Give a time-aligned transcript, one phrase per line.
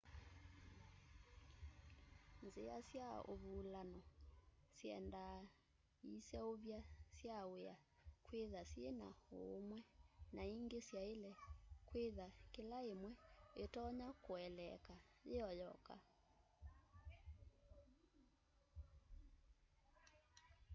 [2.45, 3.99] nzĩa sya ũvũlano
[4.77, 5.37] syendaa
[6.15, 6.79] ĩseũvya
[7.17, 7.75] sya wĩa
[8.25, 9.07] kwĩtha syĩna
[9.39, 9.79] ũũmwe
[10.35, 11.31] na ĩngĩ syaĩle
[11.87, 13.11] kwĩtha kĩla ĩmwe
[13.63, 14.95] ĩtonya kũeleeka
[15.29, 15.95] yĩoyoka